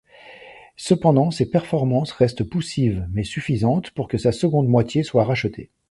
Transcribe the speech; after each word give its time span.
Cependant 0.77 1.29
ses 1.29 1.47
performances 1.47 2.11
restent 2.13 2.43
poussives 2.43 3.07
mais 3.11 3.23
suffisantes 3.23 3.91
pour 3.91 4.07
que 4.07 4.17
sa 4.17 4.31
seconde 4.31 4.67
moitié 4.67 5.03
soit 5.03 5.25
rachetée. 5.25 5.69